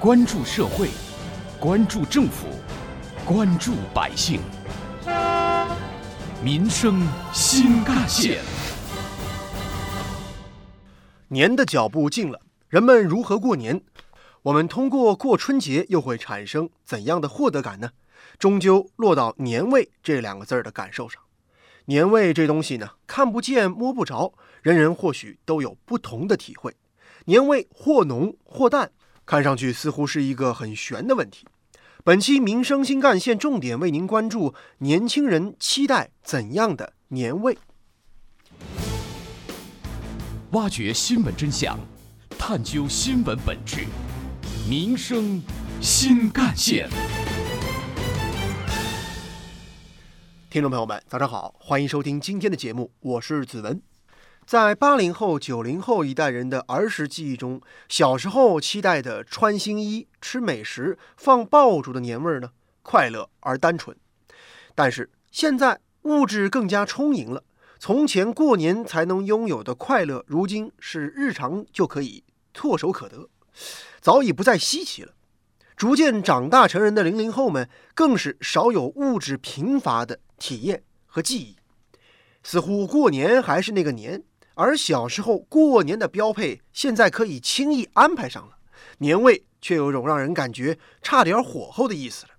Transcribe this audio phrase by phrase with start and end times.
[0.00, 0.88] 关注社会，
[1.60, 2.46] 关注政府，
[3.22, 4.40] 关注百姓，
[6.42, 8.40] 民生新干线。
[11.28, 12.40] 年的脚步近了，
[12.70, 13.82] 人们如何过年？
[14.44, 17.90] 我们通过过春节又会产生怎样的获得感呢？
[18.38, 21.20] 终究落到“年味”这两个字儿的感受上。
[21.84, 24.32] 年味这东西呢，看不见摸不着，
[24.62, 26.74] 人人或许都有不同的体会。
[27.26, 28.92] 年味或浓或淡。
[29.30, 31.46] 看上去似乎是一个很悬的问题。
[32.02, 37.56] 本期民生新干线重点为您关注：年轻人期待怎样的年味？
[40.50, 41.78] 挖掘新闻真相，
[42.30, 43.86] 探究新闻本质。
[44.68, 45.40] 民生
[45.80, 46.90] 新干线。
[50.50, 53.80] 听众朋友们，早上好，欢迎收听今天的节目，我是子文。
[54.50, 62.50] 在八零后、九零后一代人的儿时记忆中，小时候期待的穿新衣、吃美食、放爆竹的年味儿呢，
[62.82, 63.96] 快乐而单纯。
[64.74, 67.44] 但是现在物质更加充盈了，
[67.78, 73.28] 从前过年才能拥有的快乐，如今是日常就可以唾手可得，
[74.00, 75.12] 早已不再稀奇了。
[75.76, 81.56] 逐渐长大成人的零零后们，更是少有物质贫乏的体验和记忆，
[82.42, 84.24] 似乎过年还是那个年。
[84.60, 88.58] 而小时候过年的标配，现在可以轻易安排上了，
[88.98, 92.32] 年味却有种让人感觉差点火候的意思了。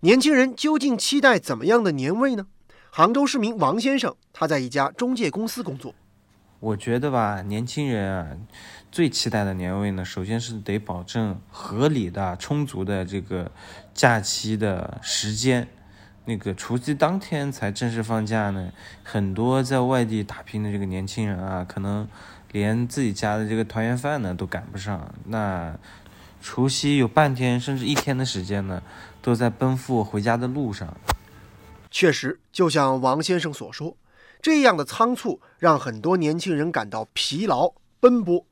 [0.00, 2.48] 年轻人究竟期待怎么样的年味呢？
[2.90, 5.94] 杭州市民王先生，他在一家中介公司工作。
[6.58, 8.26] 我觉得吧，年轻人啊，
[8.90, 13.48] 最期待的年味呢，首先是得保证合理的、充足的这个
[13.94, 15.68] 假期的时间。
[16.24, 22.08] 那个除夕当天才正式放假呢，很多在外地打拼的这个年轻人啊，可能
[22.52, 25.12] 连自己家的这个团圆饭呢都赶不上。
[25.26, 25.76] 那
[26.40, 28.82] 除夕有半天甚至一天的时间呢，
[29.20, 30.96] 都在奔赴回家的路上。
[31.90, 33.96] 确实，就像王先生所说，
[34.40, 38.46] 这样的仓促让很多年轻人感到疲劳奔波。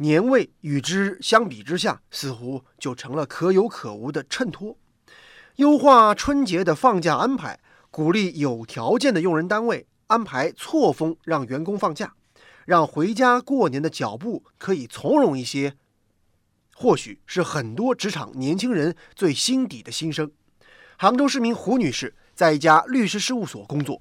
[0.00, 4.76] 年味与之相比之下，似乎就成了可有可无的衬托。
[5.58, 7.58] 优化春节的放假安排，
[7.90, 12.12] 鼓励有条件的用人单位安排错峰让员工放假，
[12.64, 15.74] 让回家过年的脚步可以从容一些。
[16.76, 20.30] 或许是很多职场年轻人最心底的心声。
[20.96, 24.00] 杭州市民胡女士在一家律师事务所工作。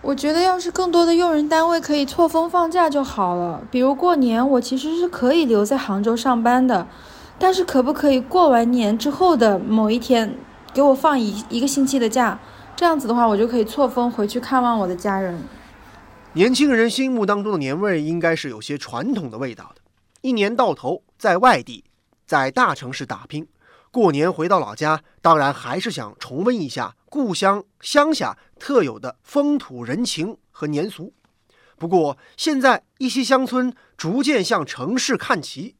[0.00, 3.62] 我觉得，要是更多的用人单位可以错峰放假就好了。
[3.70, 6.88] 比如过年，我其实是可以留在杭州上班的。
[7.38, 10.36] 但是可不可以过完年之后的某一天，
[10.74, 12.38] 给我放一一个星期的假？
[12.74, 15.40] 这样子的话，我就可以错峰回去看望我的家人。
[16.32, 19.80] 年轻人心目当中的年味，应该是有些传统的味道的。
[20.20, 21.84] 一年到头在外地，
[22.26, 23.46] 在大城市打拼，
[23.90, 31.12] 过年回到老家，当然还是想重温一下故乡乡下特有的风土人情和年俗。
[31.78, 35.76] 不过，现在一些乡村逐渐向城市看齐。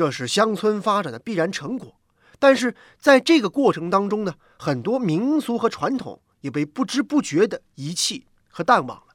[0.00, 1.94] 这是乡村发展的必然成果，
[2.38, 9.08] 但是在这个过程当中呢，很多民俗和传统也被不知不觉地遗弃和淡忘了。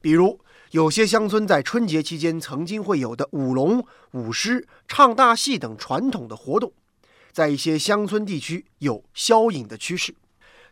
[0.00, 6.72] 比如，有些乡村在春节期间曾经会有的舞龙、舞狮、唱大戏等传统的活动，
[7.30, 10.14] 在一些乡村地区有消隐的趋势。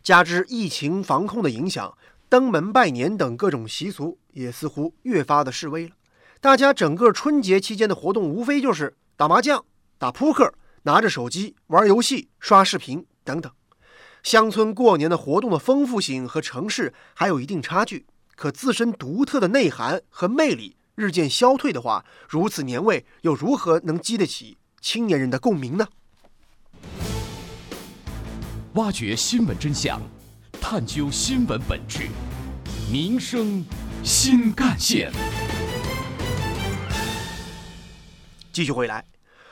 [0.01, 1.95] 加之疫情防控的影响，
[2.27, 5.91] 登门拜年等各种习俗也似乎越发的式微了。
[6.39, 8.97] 大家整个春节期间的活动，无非就是。
[9.21, 9.63] 打麻将、
[9.99, 10.51] 打扑克、
[10.81, 13.51] 拿着手机玩游戏、刷视频等等，
[14.23, 18.07] 乡村过年的活动的丰富性和城市还有一定差距。
[18.35, 25.87] 可自身独特的内涵和魅力日渐消退的话，如此年味又如何能激得起青年人的共鸣呢？
[28.73, 30.01] 挖掘新闻真相，
[30.59, 32.07] 探究新闻本质，
[32.91, 33.63] 民生
[34.03, 35.11] 新干线。
[38.51, 39.05] 继续回来。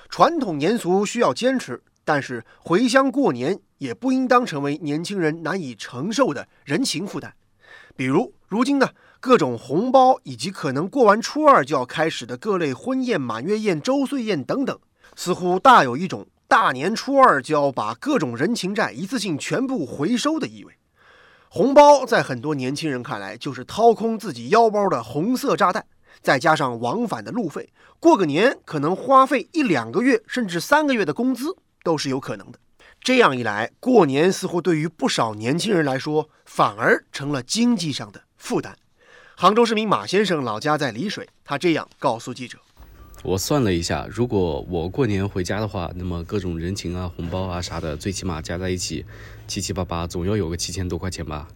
[0.09, 7.33] 传统年俗需要坚持，但是回乡过年也不应当成为年轻人难以承受的人情负担。
[7.95, 14.79] 比如，如今呢，各种红包以及可能过完初二就要开始的各类婚宴、满月宴、周岁宴等等，
[15.15, 20.73] 似乎大有一种大年初二就要把各种人情债一次性全部回收的意味。
[21.49, 25.85] 红包在很多年轻人看来，就是掏空自己腰包的红色炸弹。
[26.21, 27.69] 再加上往返的路费，
[27.99, 32.59] 过个年可能花费一两个月甚至三个月的工资都是有可能的。
[33.01, 38.77] 这样一来，过年似乎对于不少年轻人来说，反而成了经济上的负担。
[39.35, 42.57] 杭州市民马先生老家在丽水，他这样告诉记者
[43.23, 49.05] ：“我算了一下，如果我过年回家的话，那么各种人情啊、红包啊啥的，最起码加在一起，
[49.47, 51.47] 七七八八总要有个七千多块钱吧。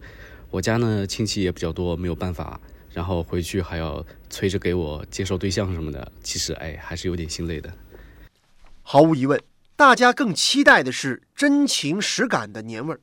[0.50, 2.58] 我家呢亲戚也比较多，没有办法，
[2.94, 7.70] 然后回去还要催着给我介绍对象什么的，其实哎还是有点心累的。
[8.82, 9.38] 毫无疑问，
[9.74, 13.00] 大家更期待的是真情实感的年味儿，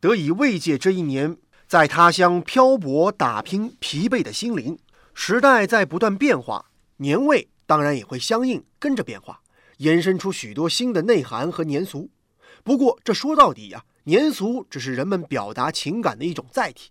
[0.00, 1.36] 得以慰藉这一年
[1.66, 4.78] 在他乡漂泊打拼疲惫的心灵。
[5.12, 7.48] 时代在不断变化，年味。
[7.66, 9.42] 当然也会相应跟着变化，
[9.76, 12.08] 延伸出许多新的内涵和年俗。
[12.64, 16.90] 不过这说到底呀，年俗只是人们表达情感的一种载体。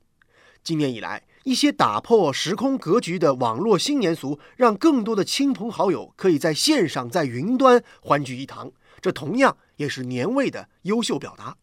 [0.63, 11.55] 今年以来，一些打破时空格局的网络新年俗，让更多的亲朋好友可以在线上、在云端欢聚一堂，这同样也是年味的优秀表达。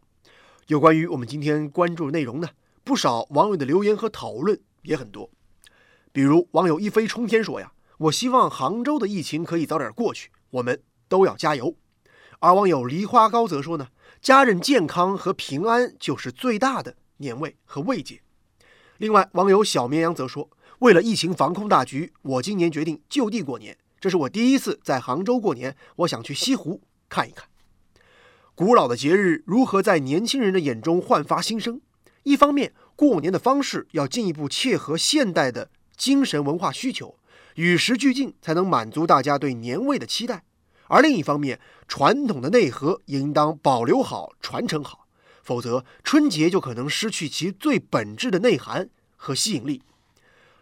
[0.69, 2.49] 有关于我们今天关注内容呢，
[2.83, 5.29] 不少网友的留言和讨论也很多。
[6.13, 7.73] 比如网友一飞冲天说呀。
[7.99, 11.77] 我希望杭州的疫情可以早点过去，我们都要加油。
[12.41, 13.89] 而网友梨花高则说呢，
[14.23, 18.23] 家人健康和平安就是最大的年味和慰藉。
[18.99, 20.49] 另外，网友小绵羊则说，
[20.79, 23.77] 为了疫情防控大局，我今年决定就地过年。
[24.01, 27.49] 这是我第一次在杭州过年，我想去西湖看一看。
[28.55, 31.81] 古老的节日如何在年轻人的眼中焕发新生？
[32.23, 37.17] 一方面，过年的方式要进一步切合现代的精神文化需求。
[37.57, 40.45] 与时俱进，才能满足大家对年味的期待。
[40.87, 41.59] 而另一方面，
[41.89, 45.04] 传统的内核应当保留好、传承好，
[45.45, 49.83] 否则春节就可能失去其最本质的内涵和吸引力。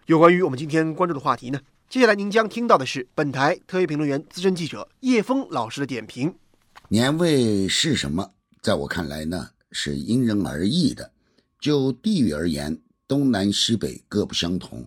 [0.06, 1.60] 有关于我们今天关注的话题呢？
[1.88, 6.34] 接下来您将听到的是本台特约评论员、资深记者叶峰老师的点评。
[6.88, 8.32] 年味是什么？
[8.60, 11.12] 在我看来呢，是因人而异的。
[11.60, 12.76] 就地域而言，
[13.06, 14.80] 东南西北各不相同；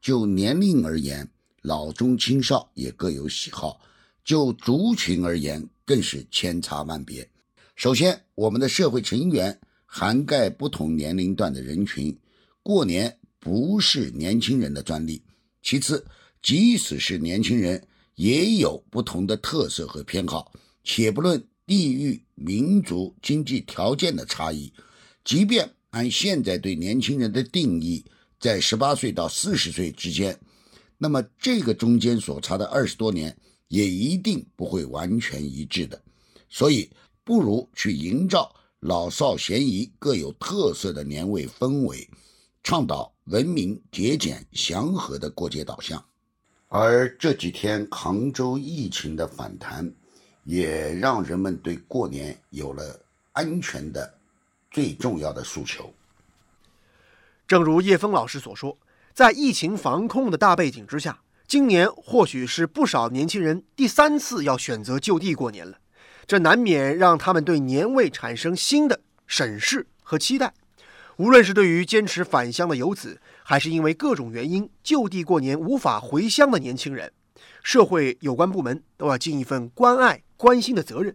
[0.00, 1.28] 就年龄而言，
[1.62, 3.80] 老中青少也各有喜好，
[4.24, 7.28] 就族群而言，更是千差万别。
[7.80, 12.14] 首先，我们的社会成员涵盖不同年龄段的人群，
[12.62, 15.22] 过年不是年轻人的专利。
[15.62, 16.04] 其次，
[16.42, 17.82] 即使是年轻人，
[18.16, 20.52] 也有不同的特色和偏好。
[20.84, 24.70] 且不论地域、民族、经济条件的差异，
[25.24, 28.04] 即便按现在对年轻人的定义，
[28.38, 30.38] 在十八岁到四十岁之间。
[30.98, 33.34] 那么，这个中间所差的二十多年，
[33.68, 35.98] 也一定不会完全一致的，
[36.50, 36.90] 所以
[37.30, 42.10] 不如去营造老少咸宜、各有特色的年味氛围，
[42.64, 46.04] 倡导文明、节俭、祥和的过节导向。
[46.66, 49.88] 而这几天杭州疫情的反弹，
[50.42, 53.00] 也让人们对过年有了
[53.30, 54.12] 安全的
[54.68, 55.88] 最重要的诉求。
[57.46, 58.76] 正如叶峰老师所说。
[59.14, 65.78] 在疫情防控的大背景之下，今年或许是不少年轻人第三次要选择就地过年了，
[66.26, 70.52] 这难免让他们对年味产生新的审视和期待。
[71.16, 77.12] 无论是对于坚持返乡的游子，还是因为各种原因就地过年无法回乡的年轻人，
[77.62, 81.14] 社会有关部门都要尽一份关爱、关心的责任，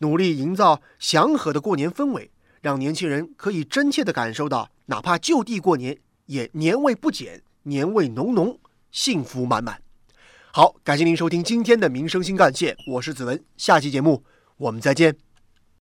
[0.00, 2.30] 努力营造祥和的过年氛围，
[2.60, 5.98] 让年轻人可以真切地感受到，哪怕就地过年。
[6.26, 8.58] 也年味不减，年味浓浓，
[8.90, 9.78] 幸福满满。
[10.50, 14.24] 好，感谢您收听今天的民生新干线，我是子文，下期节目
[14.56, 15.16] 我们再见。